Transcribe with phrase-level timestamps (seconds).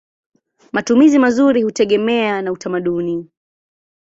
[0.71, 3.29] Matumizi mazuri hutegemea na utamaduni.